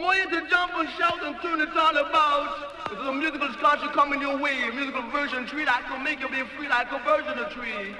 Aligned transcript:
want 0.00 0.18
you 0.18 0.40
to 0.40 0.48
jump 0.48 0.72
and 0.74 0.88
shout 0.90 1.22
and 1.22 1.36
tune 1.42 1.60
it 1.60 1.76
all 1.76 1.96
about. 1.96 2.88
This 2.88 2.98
a 2.98 3.12
musical 3.12 3.52
sculpture 3.52 3.88
coming 3.88 4.20
your 4.20 4.38
way. 4.38 4.68
A 4.68 4.72
musical 4.72 5.02
version 5.10 5.46
tree 5.46 5.64
that 5.64 5.84
can 5.88 6.02
make 6.02 6.20
you 6.20 6.28
be 6.28 6.42
free 6.56 6.68
like 6.68 6.90
a 6.90 6.98
version 7.04 7.38
of 7.38 7.52
tree. 7.52 7.94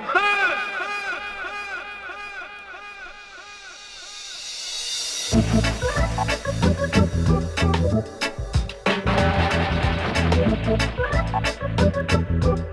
Thank 12.43 12.65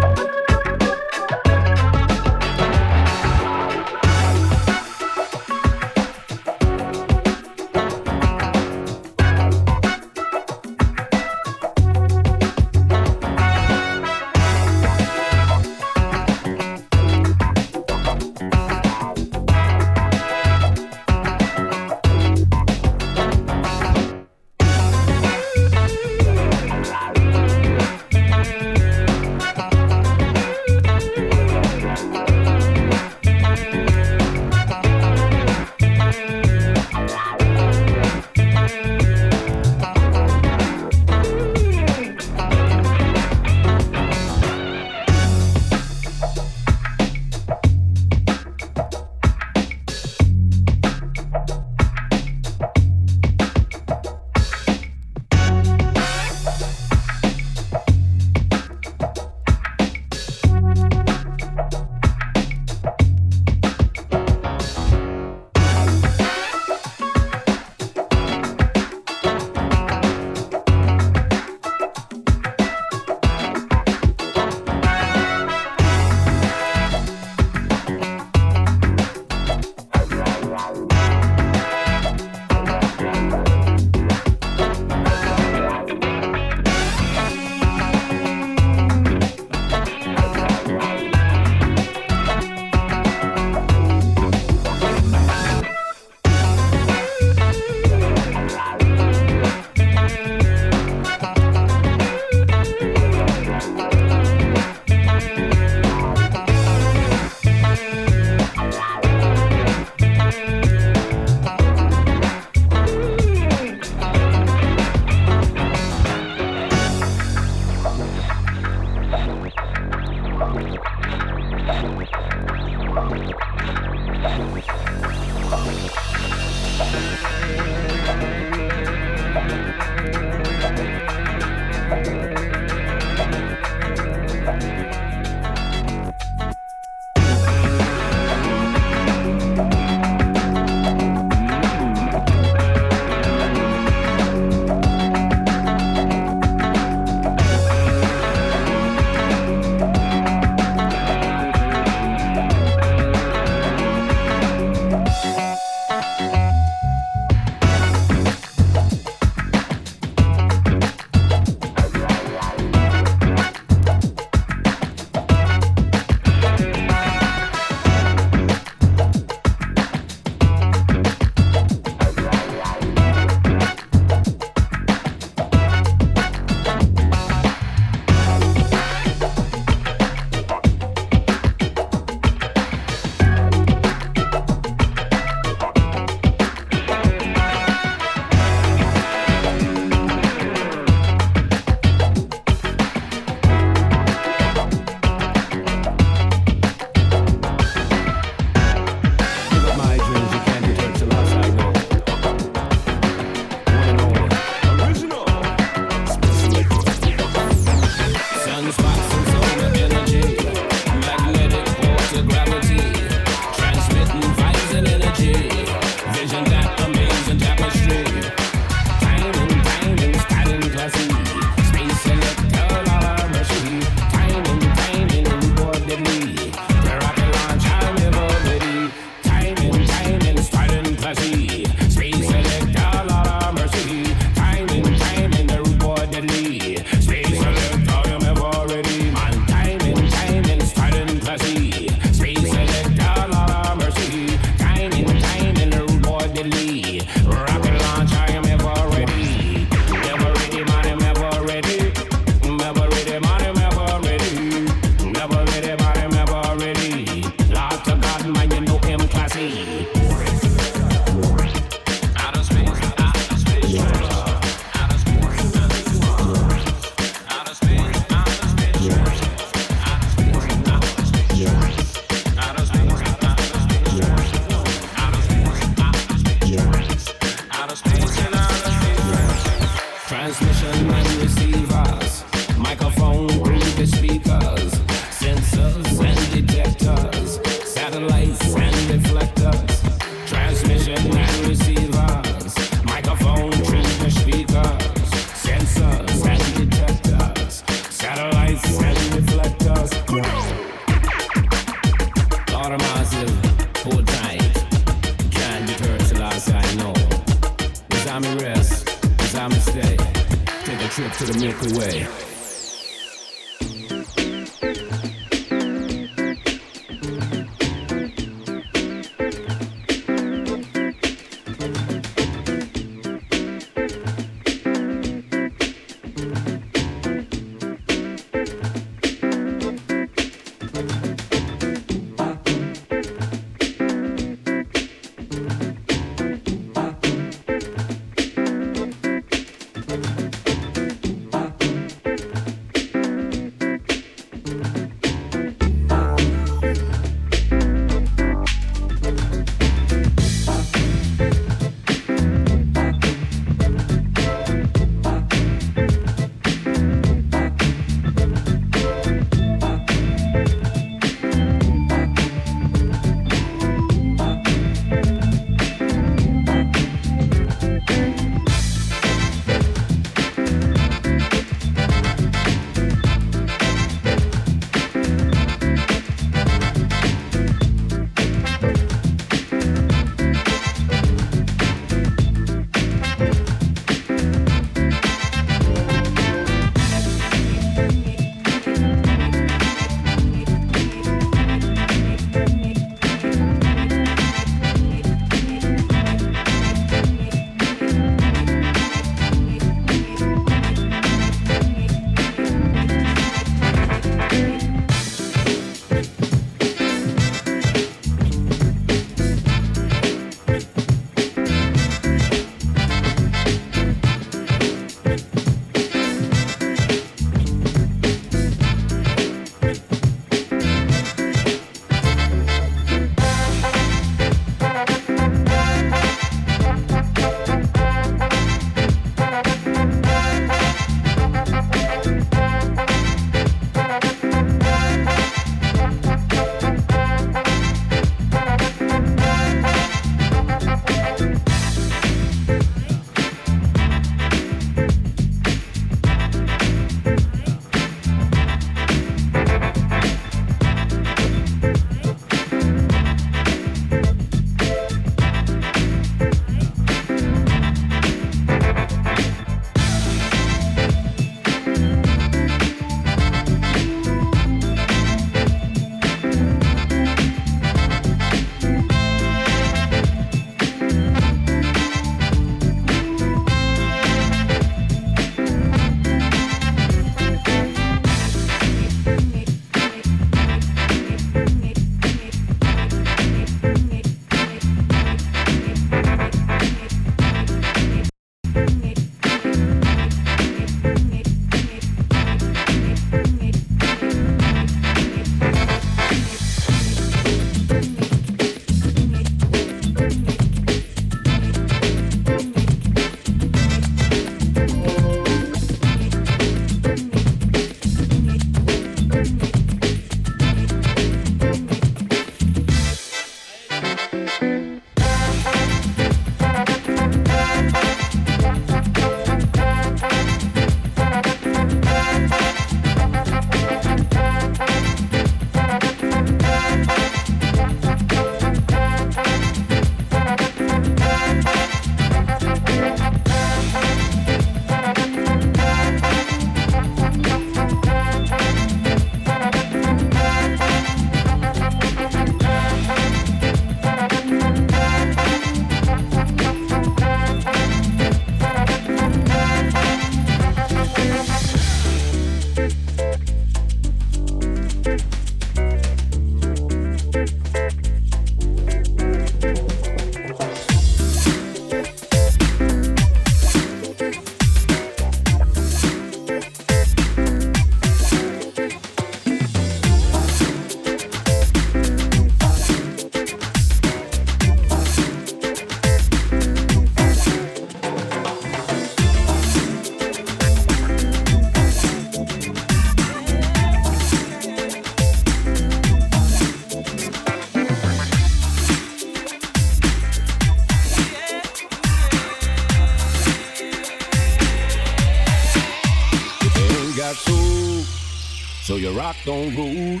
don't 599.24 599.54
roll. 599.56 600.00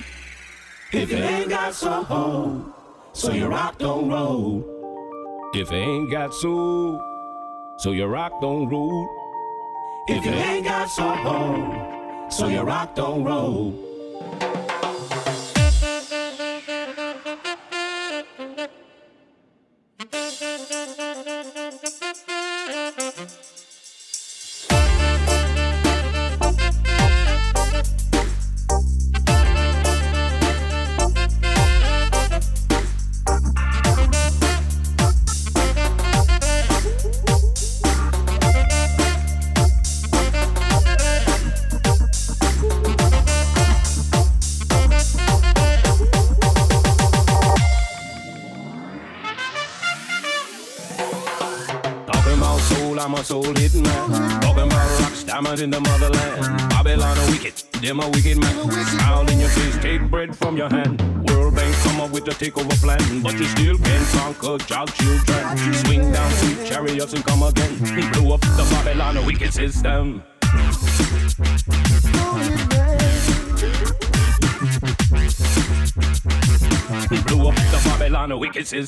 If 0.92 1.10
you 1.10 1.18
ain't 1.18 1.50
got 1.50 1.74
soul, 1.74 2.64
so 3.12 3.32
your 3.32 3.50
rock 3.50 3.78
don't 3.78 4.08
roll. 4.08 4.64
If 5.54 5.70
you 5.70 5.76
ain't 5.76 6.10
got 6.10 6.34
soul, 6.34 7.00
so 7.78 7.92
your 7.92 8.08
rock 8.08 8.32
don't 8.40 8.68
roll. 8.68 9.08
If 10.08 10.24
you 10.24 10.32
ain't 10.32 10.64
got 10.64 10.86
soul, 10.88 12.28
so 12.30 12.48
your 12.48 12.64
rock 12.64 12.94
don't 12.94 13.24
roll. 13.24 13.74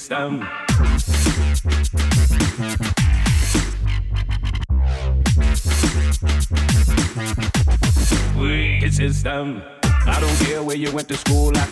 System. 0.01 0.41
Wicked 8.39 8.95
system. 8.95 9.63
I 9.83 10.19
don't 10.19 10.37
care 10.39 10.63
where 10.63 10.77
you 10.77 10.91
went 10.93 11.09
to 11.09 11.17
school 11.17 11.57
at. 11.57 11.69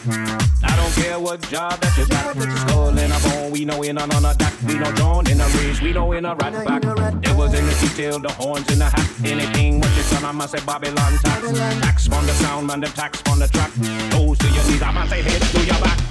I 0.62 0.76
don't 0.76 0.92
care 1.02 1.18
what 1.18 1.40
job 1.48 1.80
that 1.80 1.96
you 1.96 2.06
got. 2.06 2.36
Skull 2.36 2.98
in 2.98 3.10
a 3.10 3.18
bone, 3.20 3.50
we 3.50 3.64
know 3.64 3.82
in 3.82 3.96
a 3.96 4.06
none 4.06 4.24
of 4.24 4.36
that. 4.36 4.54
We 4.66 4.74
know 4.74 4.92
John 4.92 5.30
in 5.30 5.40
a 5.40 5.46
race, 5.46 5.80
we 5.80 5.92
know 5.94 6.12
in 6.12 6.26
a 6.26 6.34
rat 6.34 6.52
back. 6.66 6.84
It 7.24 7.34
was 7.34 7.54
in 7.54 7.64
the 7.64 7.74
detail, 7.80 8.18
the 8.18 8.32
horns 8.32 8.70
in 8.70 8.78
the 8.78 8.84
hat. 8.84 9.08
Anything 9.24 9.80
what 9.80 9.96
you 9.96 10.02
son, 10.02 10.24
I 10.26 10.32
must 10.32 10.52
say 10.52 10.64
Babylon 10.66 11.12
tax. 11.24 11.58
Tax 11.80 12.08
on 12.10 12.26
the 12.26 12.32
sound, 12.32 12.66
man, 12.66 12.80
the 12.80 12.88
tax 12.88 13.22
on 13.30 13.38
the 13.38 13.48
track. 13.48 13.72
Toes 14.10 14.36
to 14.38 14.46
your 14.48 14.64
knees, 14.64 14.82
I 14.82 14.90
must 14.90 15.10
say 15.10 15.22
head 15.22 15.40
to 15.40 15.64
your 15.64 15.80
back. 15.80 16.07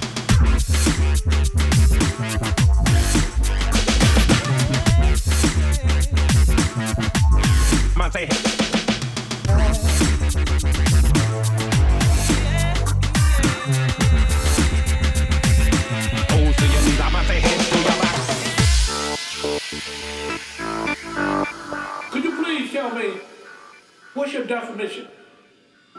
What's 24.17 24.33
your 24.33 24.47
definition 24.47 25.07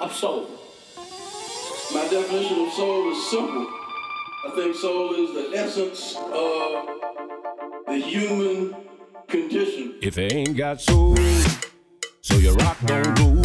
of 0.01 0.13
soul? 0.13 0.49
My 1.95 2.09
definition 2.09 2.67
of 2.67 2.73
soul 2.73 3.13
is 3.13 3.31
simple. 3.31 3.65
I 4.45 4.53
think 4.57 4.75
soul 4.75 5.15
is 5.15 5.35
the 5.35 5.57
essence 5.57 6.17
of 6.17 6.89
the 7.87 7.95
human 7.95 8.75
condition. 9.29 10.01
If 10.03 10.19
it 10.19 10.33
ain't 10.33 10.57
got 10.57 10.81
soul, 10.81 11.17
so 12.21 12.39
your 12.39 12.55
rock 12.55 12.79
don't 12.87 13.21
roll. 13.21 13.41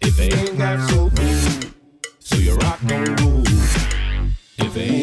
If 0.00 0.18
it 0.18 0.34
ain't 0.34 0.58
got 0.58 0.90
soul, 0.90 1.12
so 2.18 2.36
your 2.38 2.56
rock 2.56 2.80
don't 2.84 3.20
roll. 3.20 3.42
If 4.58 4.76
it 4.76 4.90
ain't 4.90 5.01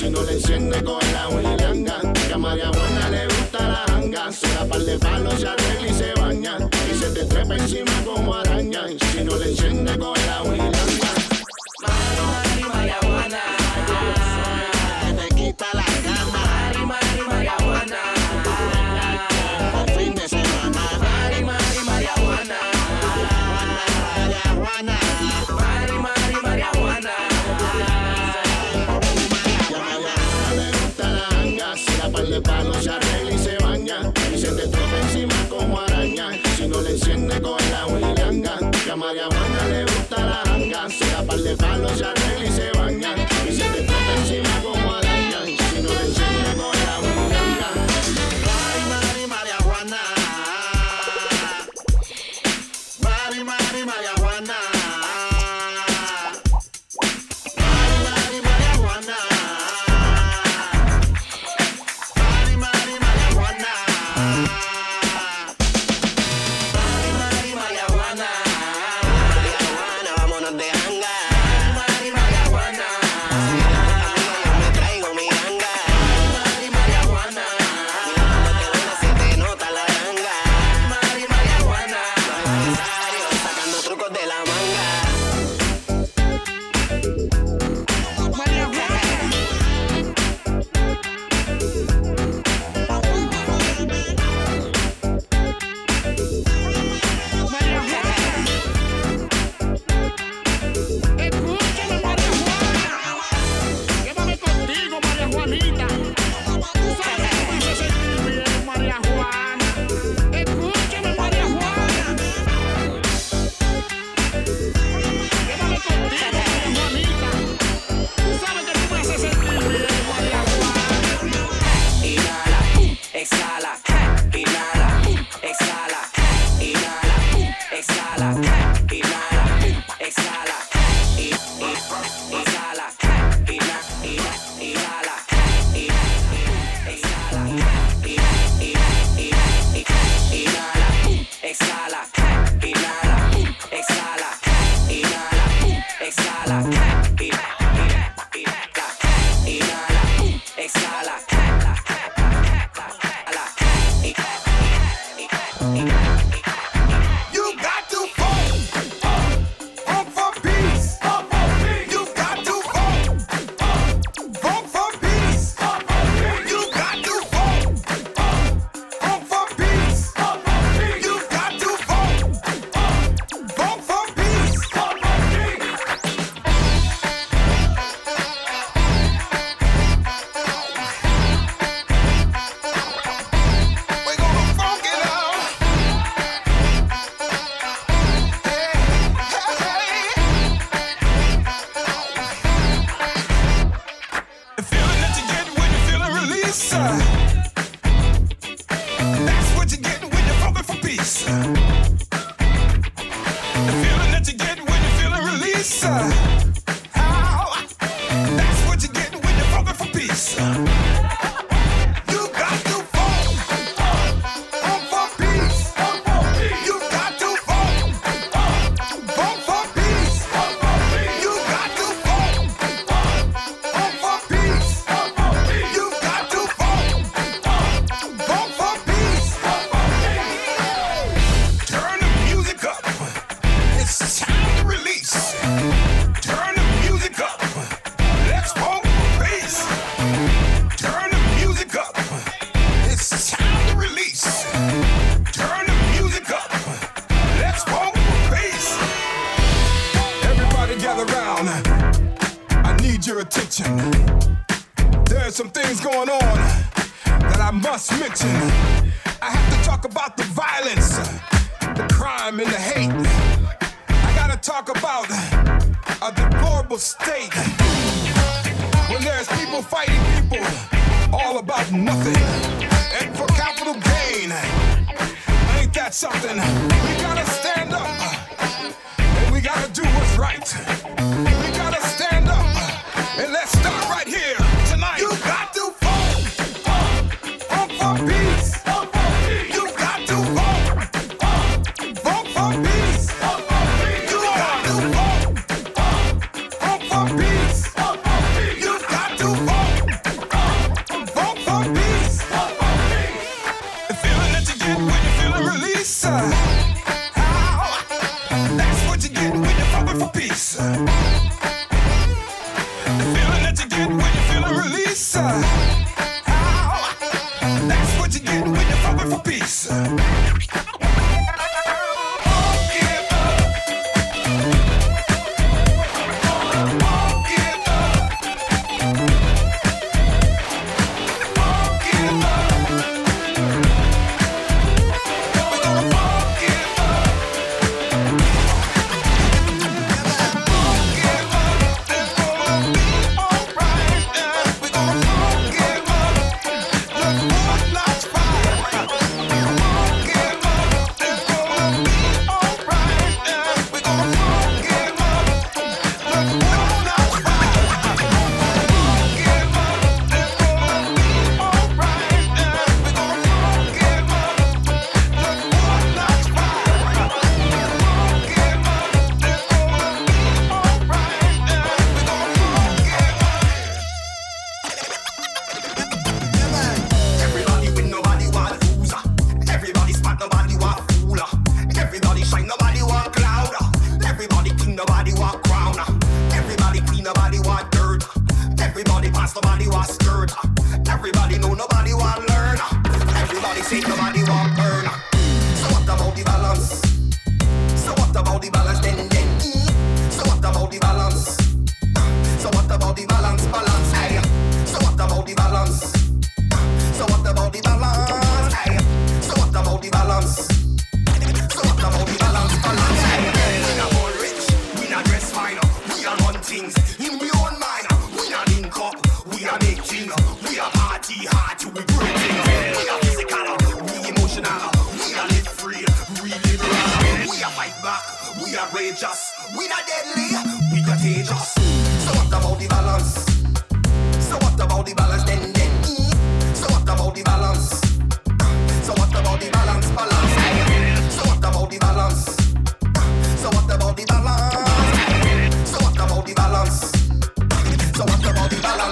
Si 0.00 0.08
no 0.08 0.22
le 0.22 0.32
enciende 0.32 0.82
con 0.82 0.98
la 1.12 1.28
huilanga, 1.28 2.00
que 2.26 2.32
a 2.32 2.38
María 2.38 2.70
Buena 2.70 3.10
le 3.10 3.26
gusta 3.26 3.68
la 3.68 3.84
hanga. 3.94 4.32
Se 4.32 4.48
da 4.54 4.64
par 4.64 4.80
de 4.80 4.98
palos, 4.98 5.38
se 5.38 5.46
arregla 5.46 5.88
y 5.88 5.92
se 5.92 6.14
baña. 6.18 6.56
Y 6.90 6.94
se 6.94 7.10
te 7.10 7.26
trepa 7.26 7.54
encima 7.56 7.99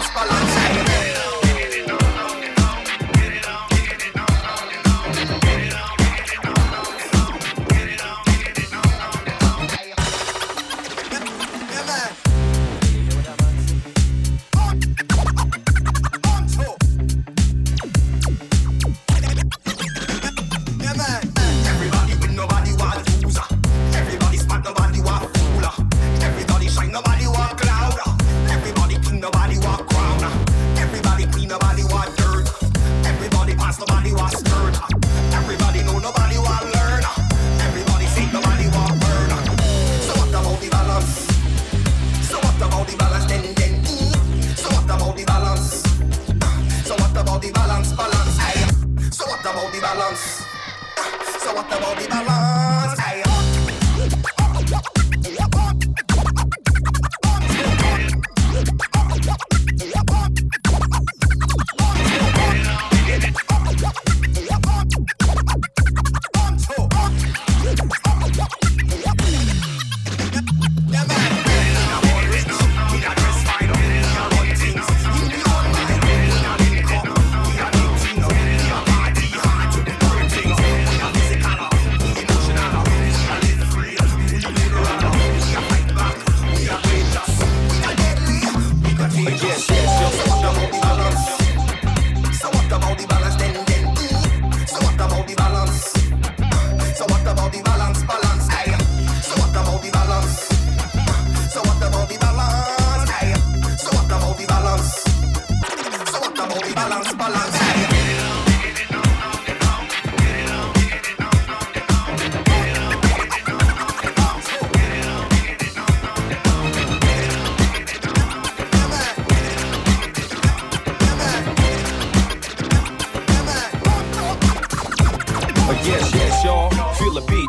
about 0.06 0.28
the 0.28 0.47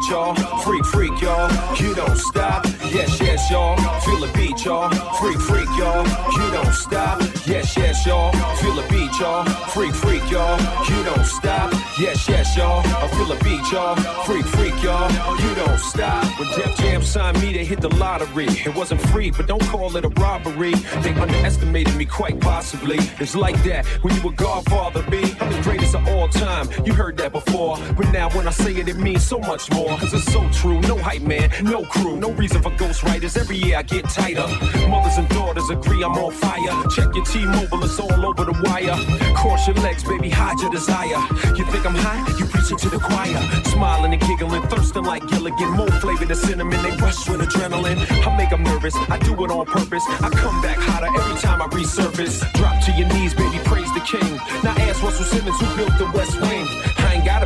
y'all. 0.09 0.35
Freak, 0.61 0.85
freak, 0.85 1.21
y'all. 1.21 1.49
You 1.75 1.93
don't 1.93 2.17
stop. 2.17 2.78
Yes, 2.91 3.21
yes, 3.21 3.51
y'all. 3.51 3.77
Feel 4.01 4.19
the 4.19 4.31
beat, 4.33 4.65
y'all. 4.65 4.89
Freak, 5.19 5.39
freak, 5.39 5.69
y'all. 5.77 6.03
You 6.33 6.51
don't 6.51 6.73
stop. 6.73 7.21
Yes, 7.45 7.77
yes, 7.77 8.05
y'all. 8.05 8.31
Feel 8.57 8.73
the 8.73 8.81
beat, 8.89 9.11
y'all. 9.19 9.45
Freak, 9.69 9.93
freak, 9.93 10.23
y'all. 10.31 10.59
You 10.89 11.03
don't 11.03 11.25
stop. 11.25 11.71
Yes, 11.99 12.27
yes, 12.27 12.57
y'all. 12.57 12.79
I 12.79 13.07
feel 13.09 13.25
the 13.25 13.43
beat, 13.43 13.71
y'all. 13.71 13.95
Freak, 14.25 14.45
freak, 14.45 14.73
y'all. 14.81 15.11
You 15.39 15.53
don't 15.55 15.79
stop. 15.79 16.23
When 16.39 16.47
Def 16.49 16.75
Jam 16.77 17.03
signed 17.03 17.39
me, 17.41 17.53
they 17.53 17.63
hit 17.63 17.79
the 17.79 17.89
lottery. 17.95 18.47
It 18.47 18.73
wasn't 18.75 19.01
free, 19.09 19.29
but 19.29 19.45
don't 19.45 19.63
call 19.63 19.95
it 19.95 20.03
a 20.03 20.09
robbery. 20.09 20.73
They 21.03 21.13
underestimated 21.13 21.95
me 21.95 22.05
quite 22.05 22.39
possibly. 22.39 22.97
It's 23.19 23.35
like 23.35 23.61
that 23.63 23.85
when 24.01 24.15
you 24.15 24.29
a 24.29 24.33
Godfather, 24.33 25.03
B. 25.11 25.35
I'm 25.39 25.51
the 25.51 25.61
greatest 25.61 25.93
of 25.93 26.07
all 26.07 26.27
time. 26.27 26.67
You 26.85 26.93
heard 26.93 27.17
that 27.17 27.33
before. 27.33 27.77
But 27.95 28.11
now 28.11 28.29
when 28.31 28.47
I 28.47 28.51
say 28.51 28.73
it, 28.75 28.87
it 28.89 28.97
means 28.97 29.23
so 29.23 29.37
much 29.37 29.71
more. 29.71 29.95
Cause 29.97 30.13
it's 30.13 30.31
so 30.33 30.49
true. 30.49 30.81
No 30.81 30.97
hype 30.97 31.21
man, 31.21 31.51
no 31.61 31.83
crew, 31.83 32.17
no 32.17 32.31
reason 32.31 32.63
for 32.63 32.71
ghostwriters. 32.79 33.37
Every 33.37 33.57
year 33.57 33.77
I 33.77 33.83
get 33.83 34.05
tighter. 34.09 34.47
Mothers 34.87 35.17
and 35.17 35.27
daughters 35.29 35.69
agree 35.69 36.01
I'm 36.01 36.13
on 36.13 36.31
fire. 36.31 36.73
Check 36.89 37.13
your 37.13 37.25
T-Mobile, 37.25 37.83
it's 37.83 37.99
all 37.99 38.25
over 38.25 38.45
the 38.45 38.55
wire. 38.63 38.95
Cross 39.35 39.67
your 39.67 39.75
legs, 39.77 40.03
baby, 40.03 40.29
hide 40.29 40.59
your 40.61 40.71
desire. 40.71 41.19
You 41.57 41.65
think 41.65 41.85
I'm 41.85 41.95
high? 41.95 42.23
You 42.39 42.45
preach 42.45 42.71
it 42.71 42.79
to 42.79 42.89
the 42.89 42.99
choir. 42.99 43.41
Smiling 43.65 44.13
and 44.13 44.21
giggling, 44.21 44.63
thirsting 44.71 45.03
like 45.03 45.27
Gilligan. 45.27 45.71
More 45.71 45.91
flavor 45.99 46.25
than 46.25 46.37
cinnamon, 46.37 46.81
they 46.81 46.95
rush 47.03 47.27
with 47.27 47.41
adrenaline. 47.41 47.99
I 48.25 48.37
make 48.37 48.49
them 48.49 48.63
nervous, 48.63 48.95
I 48.95 49.19
do 49.19 49.33
it 49.43 49.51
on 49.51 49.65
purpose. 49.65 50.03
I 50.07 50.29
come 50.29 50.61
back 50.61 50.77
hotter 50.77 51.11
every 51.19 51.37
time 51.41 51.61
I 51.61 51.67
resurface. 51.67 52.39
Drop 52.53 52.81
to 52.85 52.91
your 52.93 53.09
knees, 53.09 53.33
baby, 53.33 53.59
praise 53.65 53.91
the 53.93 54.01
king. 54.01 54.37
Now 54.63 54.73
ask 54.87 55.03
Russell 55.03 55.25
Simmons 55.25 55.59
who 55.59 55.67
built 55.75 55.97
the 55.97 56.09
West 56.15 56.39
Wing. 56.39 56.65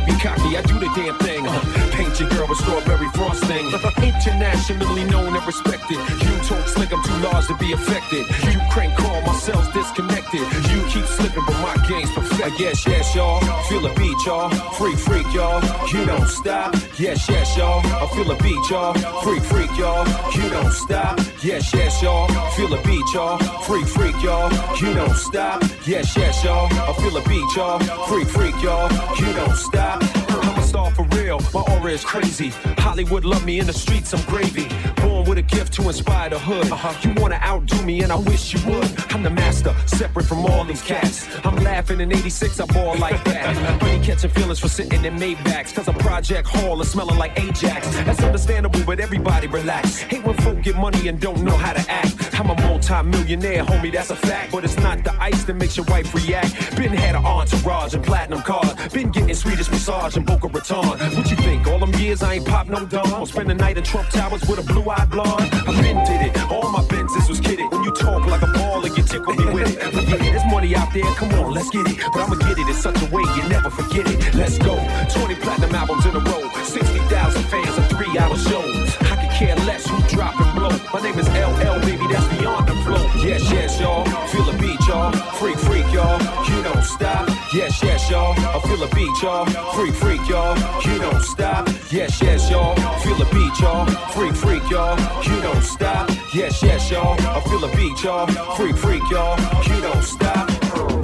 I 0.04 0.10
ain't 0.10 0.22
gotta 0.22 0.42
be 0.42 0.52
cocky, 0.52 0.56
I 0.56 0.62
do 0.62 0.78
the 0.78 0.90
damn 0.94 1.16
thing. 1.18 1.46
Uh, 1.46 1.90
paint 1.92 2.20
your 2.20 2.28
girl 2.30 2.46
with 2.48 2.58
strawberry 2.58 3.08
frosting. 3.14 3.66
Internationally 4.02 5.04
known 5.04 5.34
and 5.34 5.46
respected. 5.46 5.96
You 5.96 6.32
talk 6.44 6.68
slick, 6.68 6.92
I'm 6.92 7.02
too 7.02 7.16
large 7.24 7.46
to 7.46 7.56
be 7.56 7.72
affected. 7.72 8.26
You 8.52 8.60
crank 8.70 8.96
call, 8.96 9.20
my 9.22 9.34
cells 9.34 9.68
disconnected. 9.72 10.40
You 10.70 10.84
keep 10.88 11.06
slipping, 11.06 11.44
but 11.46 11.56
my 11.60 11.76
game's 11.88 12.10
perfect. 12.12 12.33
Yes, 12.58 12.86
yes, 12.86 13.14
y'all. 13.14 13.40
Feel 13.64 13.86
a 13.86 13.94
beat, 13.94 14.16
y'all. 14.26 14.50
Freak, 14.74 14.98
freak, 14.98 15.26
y'all. 15.32 15.62
You 15.88 16.04
don't 16.04 16.28
stop. 16.28 16.74
Yes, 16.98 17.26
yes, 17.28 17.56
y'all. 17.56 17.80
I 17.84 18.06
feel 18.14 18.30
a 18.30 18.36
beat, 18.36 18.70
y'all. 18.70 18.92
Freak, 19.22 19.42
freak, 19.42 19.70
y'all. 19.78 20.06
You 20.34 20.50
don't 20.50 20.72
stop. 20.72 21.18
Yes, 21.42 21.72
yes, 21.72 22.02
y'all. 22.02 22.28
Feel 22.50 22.74
a 22.74 22.82
beat, 22.82 23.04
y'all. 23.14 23.38
Freak, 23.62 23.86
freak, 23.86 24.22
y'all. 24.22 24.50
You 24.78 24.92
don't 24.92 25.16
stop. 25.16 25.62
Yes, 25.86 26.14
yes, 26.16 26.44
y'all. 26.44 26.68
I 26.70 26.92
feel 26.92 27.16
a 27.16 27.22
beat, 27.28 27.56
y'all. 27.56 27.78
Freak, 28.08 28.28
freak, 28.28 28.62
y'all. 28.62 28.90
You 29.18 29.32
don't 29.32 29.56
stop. 29.56 30.53
Star 30.74 30.90
for 30.90 31.04
real. 31.16 31.38
My 31.54 31.60
aura 31.70 31.92
is 31.92 32.04
crazy. 32.04 32.48
Hollywood 32.78 33.24
love 33.24 33.44
me 33.44 33.60
in 33.60 33.66
the 33.68 33.72
streets. 33.72 34.12
I'm 34.12 34.20
gravy. 34.22 34.66
Born 35.00 35.24
with 35.24 35.38
a 35.38 35.42
gift 35.42 35.72
to 35.74 35.82
inspire 35.82 36.30
the 36.30 36.38
hood. 36.40 36.68
Uh-huh. 36.68 36.92
You 37.00 37.14
wanna 37.22 37.38
outdo 37.44 37.80
me, 37.82 38.02
and 38.02 38.10
I 38.10 38.16
wish 38.16 38.52
you 38.52 38.58
would. 38.68 38.90
I'm 39.12 39.22
the 39.22 39.30
master, 39.30 39.72
separate 39.86 40.26
from 40.26 40.44
all 40.44 40.64
these 40.64 40.82
cats. 40.82 41.28
I'm 41.44 41.54
laughing 41.62 42.00
in 42.00 42.10
86, 42.10 42.58
I 42.58 42.66
ball 42.66 42.96
like 42.98 43.22
that. 43.22 43.56
Honey 43.80 43.94
catching 44.04 44.30
feelings 44.30 44.58
for 44.58 44.68
sitting 44.68 45.04
in 45.04 45.16
Maybachs. 45.16 45.74
Cause 45.74 45.88
a 45.88 45.92
project 45.92 46.46
hall 46.48 46.80
is 46.82 46.90
smelling 46.90 47.18
like 47.18 47.38
Ajax. 47.38 47.88
That's 48.04 48.22
understandable, 48.22 48.80
but 48.84 49.00
everybody 49.00 49.46
relax. 49.46 50.00
Hate 50.00 50.24
when 50.24 50.36
folk 50.38 50.60
get 50.62 50.76
money 50.76 51.08
and 51.08 51.18
don't 51.20 51.42
know 51.42 51.56
how 51.56 51.72
to 51.72 51.84
act. 51.90 52.16
I'm 52.38 52.50
a 52.50 52.60
multi-millionaire, 52.62 53.64
homie, 53.64 53.92
that's 53.92 54.10
a 54.10 54.16
fact. 54.16 54.52
But 54.52 54.64
it's 54.64 54.76
not 54.76 55.04
the 55.04 55.14
ice 55.22 55.44
that 55.44 55.54
makes 55.54 55.76
your 55.76 55.86
wife 55.86 56.12
react. 56.14 56.76
Been 56.76 56.92
had 56.92 57.14
an 57.14 57.24
entourage 57.24 57.94
and 57.94 58.04
platinum 58.04 58.42
cars. 58.42 58.74
Been 58.92 59.10
getting 59.10 59.34
Swedish 59.34 59.70
massage 59.70 60.16
and 60.16 60.26
Boca 60.26 60.48
What 60.70 61.30
you 61.30 61.36
think? 61.36 61.66
All 61.66 61.78
them 61.78 61.92
years 62.00 62.22
I 62.22 62.34
ain't 62.34 62.46
pop 62.46 62.68
no 62.68 62.86
dome. 62.86 63.12
Or 63.20 63.26
spend 63.26 63.50
the 63.50 63.54
night 63.54 63.76
in 63.76 63.84
Trump 63.84 64.08
Towers 64.08 64.40
with 64.48 64.58
a 64.58 64.62
blue-eyed 64.62 65.10
blonde. 65.10 65.50
I 65.52 65.82
been 65.82 66.02
did 66.04 66.22
it. 66.22 66.50
All 66.50 66.70
my 66.70 66.80
Benzes 66.80 67.28
was 67.28 67.38
kidded. 67.38 67.70
When 67.70 67.84
you 67.84 67.92
talk 67.92 68.24
like 68.26 68.40
a 68.40 68.46
baller, 68.46 68.96
you 68.96 69.02
tickle 69.02 69.34
me 69.34 69.44
with 69.52 69.76
it. 69.76 69.92
But 69.92 70.08
yeah, 70.08 70.16
there's 70.16 70.44
money 70.50 70.74
out 70.74 70.90
there. 70.94 71.04
Come 71.16 71.32
on, 71.34 71.52
let's 71.52 71.68
get 71.68 71.86
it. 71.86 71.98
But 72.12 72.22
I'ma 72.22 72.36
get 72.36 72.56
it 72.56 72.66
in 72.66 72.74
such 72.74 72.96
a 73.02 73.06
way 73.14 73.22
you 73.36 73.48
never 73.50 73.68
forget 73.68 74.06
it. 74.08 74.34
Let's 74.34 74.56
go. 74.56 74.74
20 75.12 75.34
platinum 75.36 75.74
albums 75.74 76.06
in 76.06 76.16
a 76.16 76.20
row. 76.20 76.48
60,000 76.64 77.42
fans 77.44 77.76
of 77.76 77.86
three-hour 77.90 78.36
shows. 78.36 78.96
I 79.12 79.16
could 79.20 79.36
care 79.36 79.56
less 79.68 79.86
who 79.86 80.00
drop 80.16 80.40
and 80.40 80.58
blow. 80.58 80.72
My 80.94 81.00
name 81.04 81.18
is 81.18 81.28
LL, 81.28 81.80
baby. 81.84 82.06
That's 82.08 82.26
beyond 82.38 82.68
the 82.68 82.74
flow. 82.84 83.04
Yes, 83.20 83.52
yes, 83.52 83.78
y'all. 83.80 84.06
Feel 84.28 84.48
a 84.48 84.56
beat, 84.56 84.80
y'all. 84.88 85.12
Freak, 85.36 85.58
freak, 85.58 85.92
y'all. 85.92 86.18
You 86.48 86.62
don't 86.62 86.84
stop. 86.84 87.33
Yes, 87.54 87.80
yes, 87.84 88.10
y'all. 88.10 88.34
I 88.36 88.58
feel 88.66 88.82
a 88.82 88.88
beat, 88.88 89.22
y'all. 89.22 89.46
Freak, 89.74 89.94
freak, 89.94 90.28
y'all. 90.28 90.56
You 90.84 90.98
don't 90.98 91.22
stop. 91.22 91.68
Yes, 91.88 92.20
yes, 92.20 92.50
y'all. 92.50 92.74
Feel 92.98 93.22
a 93.22 93.24
beat, 93.32 93.60
y'all. 93.60 93.86
Freak, 94.10 94.34
freak, 94.34 94.68
y'all. 94.68 94.98
You 95.22 95.40
don't 95.40 95.62
stop. 95.62 96.10
Yes, 96.34 96.64
yes, 96.64 96.90
y'all. 96.90 97.14
I 97.20 97.40
feel 97.42 97.64
a 97.64 97.76
beat, 97.76 98.02
y'all. 98.02 98.26
Freak, 98.56 98.76
freak, 98.76 99.02
y'all. 99.08 99.38
You 99.68 99.80
don't 99.80 100.02
stop. 100.02 100.50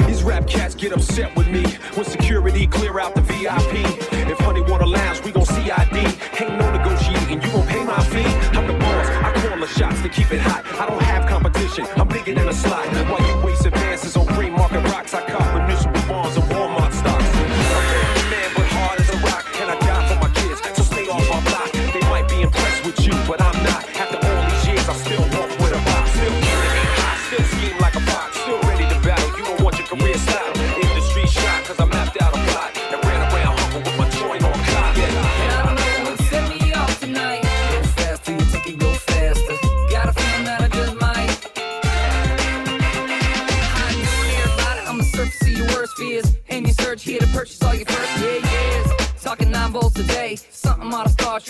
These 0.08 0.24
rap 0.24 0.48
cats 0.48 0.74
get 0.74 0.92
upset 0.92 1.36
with 1.36 1.46
me 1.46 1.62
when 1.94 2.04
security 2.04 2.66
clear 2.66 2.98
out 2.98 3.14
the 3.14 3.20
VIP. 3.20 3.86
If 4.28 4.38
Honey 4.40 4.62
Water 4.62 4.86
Lounge, 4.86 5.22
we 5.22 5.30
gon' 5.30 5.46
CID. 5.46 5.94
Ain't 5.94 6.58
no 6.58 6.68
negotiating, 6.72 7.42
you 7.42 7.52
gon' 7.52 7.66
pay 7.68 7.84
my 7.84 8.02
fee. 8.06 8.26
I'm 8.58 8.66
the 8.66 8.74
boss, 8.74 9.06
I 9.06 9.32
call 9.46 9.60
the 9.60 9.68
shots 9.68 10.02
to 10.02 10.08
keep 10.08 10.32
it 10.32 10.40
hot. 10.40 10.66
I 10.80 10.86
don't 10.86 11.02
have 11.02 11.28
competition, 11.28 11.86
I'm 11.96 12.08
bigger 12.08 12.34
than 12.34 12.48
a 12.48 12.52
slot. 12.52 12.86
While 13.08 13.24
you 13.24 13.46
waste 13.46 13.66
advances 13.66 14.16
on 14.16 14.26
green 14.26 14.52
market 14.52 14.82
rocks, 14.90 15.14
I 15.14 15.24
cop 15.28 15.49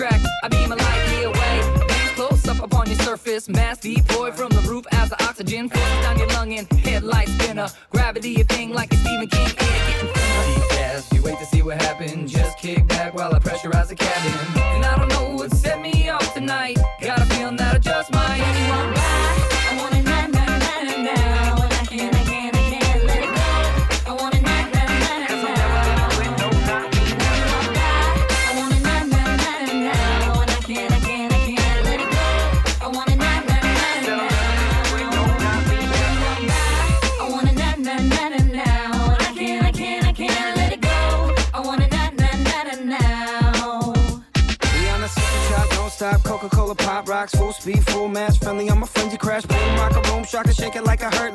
I 0.02 0.48
beam 0.48 0.72
a 0.72 0.76
light 0.76 1.18
year 1.18 1.28
away. 1.28 1.84
Things 1.88 2.10
close 2.12 2.48
up 2.48 2.62
upon 2.62 2.86
your 2.86 2.98
surface. 3.00 3.48
Mass 3.48 3.78
deploy 3.78 4.30
from 4.30 4.48
the 4.50 4.62
roof 4.62 4.86
as 4.92 5.10
the 5.10 5.22
oxygen 5.24 5.68
forces 5.68 6.00
down 6.02 6.18
your 6.18 6.28
lung 6.28 6.54
and 6.54 6.70
headlight 6.72 7.28
spinner. 7.28 7.68
Gravity 7.90 8.40
a 8.40 8.44
thing 8.44 8.70
like 8.70 8.92
a 8.92 8.96
Stephen 8.96 9.28
King 9.28 9.46
air 9.46 9.92
getting 9.92 10.09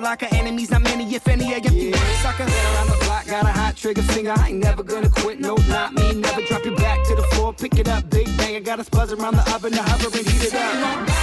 a 0.05 0.09
locker. 0.09 0.27
Enemies, 0.31 0.71
not 0.71 0.81
many, 0.81 1.03
if 1.15 1.27
any, 1.27 1.53
I 1.53 1.59
get 1.59 1.71
the 1.71 1.91
word, 1.91 2.15
sucker. 2.21 2.45
Been 2.45 2.53
around 2.53 2.87
the 2.87 3.05
block, 3.05 3.25
got 3.25 3.45
a 3.45 3.51
hot 3.51 3.75
trigger 3.75 4.01
finger. 4.01 4.33
I 4.37 4.49
ain't 4.49 4.59
never 4.59 4.83
gonna 4.83 5.09
quit, 5.09 5.39
no, 5.39 5.55
not 5.67 5.93
me. 5.93 6.13
Never 6.13 6.41
drop 6.41 6.63
your 6.65 6.75
back 6.75 7.03
to 7.07 7.15
the 7.15 7.23
floor, 7.33 7.53
pick 7.53 7.77
it 7.77 7.87
up, 7.87 8.09
big 8.09 8.25
bang. 8.37 8.55
I 8.55 8.59
got 8.59 8.79
a 8.79 8.89
buzz 8.89 9.11
around 9.11 9.35
the 9.35 9.53
oven, 9.53 9.73
the 9.73 9.83
hover 9.83 10.17
and 10.17 10.27
heat 10.27 10.43
it 10.43 10.53
up. 10.53 11.14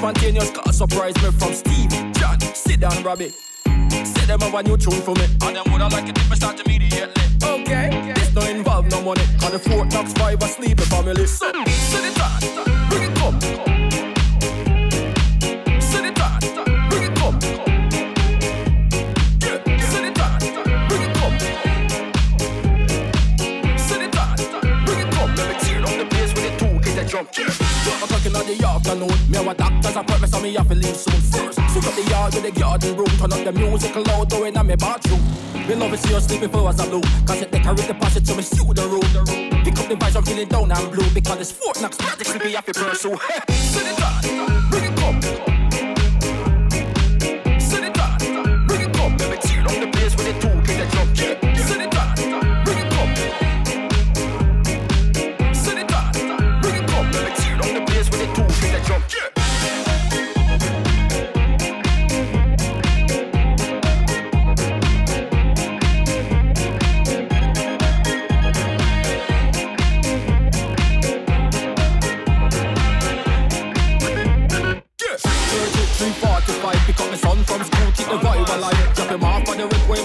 Spontaneous 0.00 0.50
car 0.52 0.72
surprise 0.72 1.14
me 1.16 1.30
from 1.32 1.52
Steve 1.52 1.90
John, 2.14 2.40
sit 2.54 2.80
down 2.80 3.02
Robbie. 3.02 3.34
Say 4.02 4.24
them 4.24 4.40
have 4.40 4.54
a 4.54 4.62
new 4.62 4.78
tune 4.78 5.02
for 5.02 5.14
me. 5.14 5.26
And 5.42 5.54
them 5.54 5.64
woulda 5.70 5.88
like 5.88 6.08
it 6.08 6.16
if 6.16 6.32
I 6.32 6.36
start 6.36 6.58
immediately. 6.64 7.22
Okay, 7.44 8.10
this 8.14 8.34
no 8.34 8.40
involve 8.40 8.90
no 8.90 9.02
money. 9.02 9.20
Cause 9.38 9.52
the 9.52 9.58
Fort 9.58 9.92
Knox 9.92 10.14
Five 10.14 10.42
asleep 10.42 10.78
in 10.78 10.86
family. 10.86 11.26
So, 11.26 11.52
sit 11.66 12.04
it 12.06 12.88
bring 12.88 13.02
it 13.02 13.18
come 13.18 13.69
in 28.40 28.58
the 28.58 28.66
afternoon 28.66 29.30
Me 29.30 29.36
have 29.36 29.46
a 29.46 29.54
doctor's 29.54 29.96
appointment 29.96 30.32
so 30.32 30.40
me 30.40 30.54
have 30.54 30.68
to 30.68 30.74
leave 30.74 30.96
soon. 30.96 31.20
First, 31.20 31.58
sweep 31.70 31.86
up 31.86 31.94
the 31.94 32.06
yard 32.10 32.34
with 32.34 32.44
the 32.44 32.52
garden 32.52 32.94
broom 32.94 33.12
Turn 33.18 33.32
up 33.32 33.44
the 33.44 33.52
music 33.52 33.94
loud, 33.94 34.30
go 34.30 34.44
in 34.44 34.54
my 34.54 34.76
bathroom. 34.76 35.20
Me 35.68 35.74
love 35.74 35.92
it 35.92 35.98
see 36.00 36.12
you 36.12 36.20
sleeping 36.20 36.48
flowers 36.48 36.80
are 36.80 36.86
blue 36.88 37.02
Cause 37.26 37.42
it 37.42 37.50
decorate 37.50 37.86
the 37.86 37.94
passage 37.94 38.26
so 38.26 38.34
me 38.36 38.42
see 38.42 38.56
the 38.56 38.86
room. 38.88 39.64
Pick 39.64 39.78
up 39.78 39.88
the 39.88 39.94
vibes, 39.94 40.16
I'm 40.16 40.24
feeling 40.24 40.48
down 40.48 40.72
and 40.72 40.92
blue 40.92 41.08
Because 41.12 41.40
it's 41.40 41.52
Fort 41.52 41.80
Knox, 41.80 41.98
magic 41.98 42.26
sleepy 42.26 42.52
happy 42.52 42.72
pursue 42.72 43.16
Sit 43.48 43.86
it 43.86 44.02
on, 44.02 44.70
bring 44.70 44.84
it 44.84 44.96
come 44.96 45.49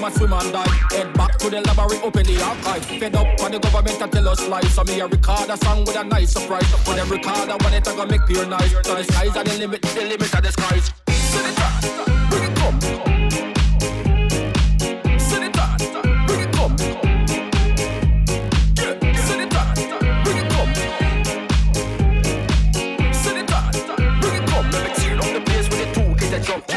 the 0.06 0.12
my 0.12 0.18
swim 0.18 0.34
and 0.34 0.52
dive. 0.52 0.68
Head 0.92 1.14
back 1.14 1.38
to 1.38 1.50
the 1.50 1.62
library, 1.62 1.98
open 2.04 2.26
the 2.26 2.42
archive. 2.42 2.86
Fed 2.86 3.16
up 3.16 3.40
for 3.40 3.50
the 3.50 3.60
government 3.60 4.00
to 4.00 4.08
tell 4.08 4.28
us 4.28 4.48
lies. 4.48 4.74
So 4.74 4.84
me 4.84 5.00
a 5.00 5.08
record 5.08 5.50
a 5.50 5.58
song 5.58 5.86
with 5.86 5.96
a 5.96 6.04
nice 6.04 6.32
surprise. 6.32 6.70
When 6.88 6.98
the 6.98 7.06
recorder 7.06 7.58
want 7.60 7.76
it, 7.76 7.88
I 7.88 7.96
gonna 7.96 8.12
make 8.12 8.26
pure 8.28 8.46
nice. 8.46 8.72
So 8.72 8.96
the 8.96 9.04
skies 9.04 9.36
are 9.36 9.44
the 9.44 9.58
limit, 9.58 9.82
the 9.82 10.02
limit 10.02 10.34
of 10.34 10.44
the 10.44 10.52
skies. 10.52 10.92
Sit 11.10 11.46
it 11.46 11.60
on, 11.60 12.30
bring 12.30 12.44
it 12.44 12.56
come. 12.56 12.76
On, 12.76 13.12
it. 13.32 13.46
Yeah, 18.78 18.94
on, 18.94 19.16
on. 19.16 19.26
Let 19.26 19.36
me 19.36 19.50
the 25.34 26.30
the 26.30 26.40
jump. 26.46 26.68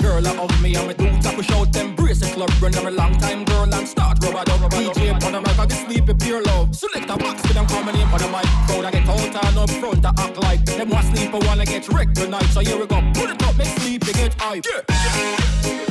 Girl, 0.00 0.26
I 0.26 0.28
hug 0.34 0.62
me 0.62 0.74
and 0.76 0.86
me 0.88 0.94
do 0.94 1.04
tap 1.20 1.36
a 1.36 1.42
shout 1.42 1.76
embrace 1.76 1.98
the 1.98 1.99
club 2.46 2.62
run. 2.62 2.74
I'm 2.74 2.86
a 2.86 2.90
long 2.90 3.12
time 3.18 3.44
girl 3.44 3.74
and 3.74 3.86
start 3.86 4.18
rubber 4.22 4.44
dub. 4.44 4.70
DJ 4.72 5.12
on 5.12 5.32
the 5.32 5.40
mic, 5.40 5.58
I 5.58 5.66
get 5.66 5.86
sleepy 5.86 6.14
pure 6.14 6.42
love. 6.42 6.74
Select 6.74 7.10
a 7.10 7.16
box 7.16 7.42
with 7.42 7.54
them 7.54 7.66
coming 7.66 7.96
in 7.96 8.08
for 8.08 8.18
the 8.18 8.28
mic. 8.28 8.46
Crowd 8.66 8.84
I 8.84 8.90
get 8.90 9.08
out 9.08 9.44
and 9.44 9.58
up 9.58 9.70
front 9.70 10.02
to 10.02 10.12
act 10.16 10.36
like 10.38 10.64
them 10.64 10.90
want 10.90 11.06
sleep, 11.14 11.32
but 11.32 11.44
wanna 11.46 11.66
get 11.66 11.88
wrecked 11.88 12.16
tonight. 12.16 12.48
So 12.54 12.60
here 12.60 12.78
we 12.78 12.86
go, 12.86 13.00
put 13.14 13.30
it 13.30 13.42
up, 13.42 13.56
make 13.58 13.68
sleep, 13.78 14.04
they 14.04 14.12
get 14.12 14.34
hype. 14.34 14.64
Yeah. 14.66 15.89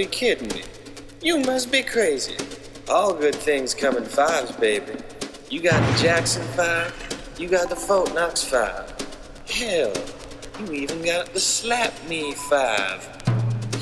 Be 0.00 0.06
kidding 0.06 0.48
me. 0.48 0.62
You 1.20 1.40
must 1.40 1.70
be 1.70 1.82
crazy. 1.82 2.34
All 2.88 3.12
good 3.12 3.34
things 3.34 3.74
come 3.74 3.98
in 3.98 4.04
fives, 4.06 4.50
baby. 4.52 4.94
You 5.50 5.60
got 5.60 5.78
the 5.92 6.02
Jackson 6.02 6.42
Five, 6.56 6.90
you 7.38 7.48
got 7.48 7.68
the 7.68 7.76
Fort 7.76 8.14
Knox 8.14 8.42
Five. 8.42 8.90
Hell, 9.46 9.92
you 10.58 10.72
even 10.72 11.02
got 11.02 11.34
the 11.34 11.40
Slap 11.40 11.92
Me 12.08 12.32
Five. 12.32 13.06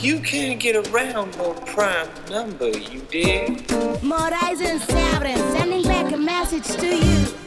You 0.01 0.19
can't 0.19 0.59
get 0.59 0.75
around 0.89 1.39
no 1.39 1.55
prime 1.55 2.09
number, 2.29 2.77
you 2.77 3.01
dig? 3.13 3.71
Morais 4.03 4.61
and 4.61 4.81
Sabrin 4.81 5.39
sending 5.53 5.85
back 5.85 6.13
a 6.13 6.17
message 6.17 6.67
to 6.79 6.97
you. 6.97 7.38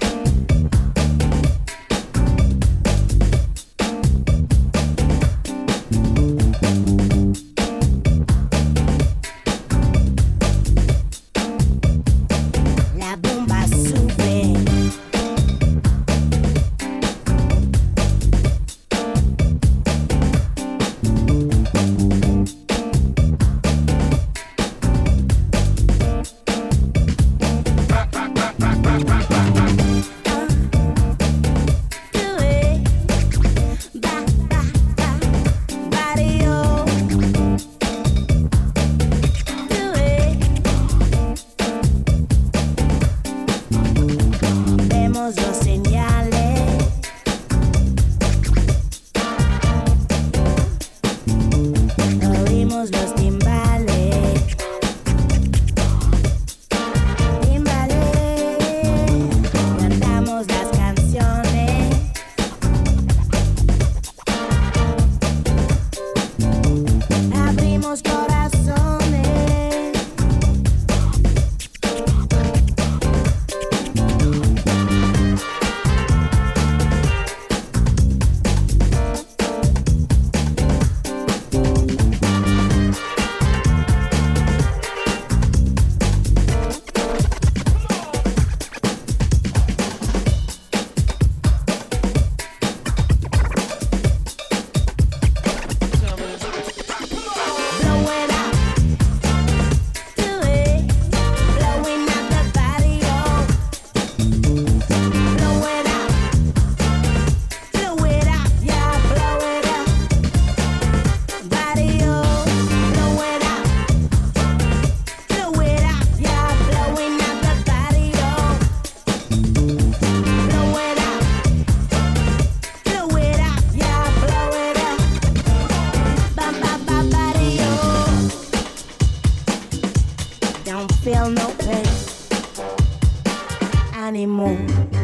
ânimo. 134.21 135.00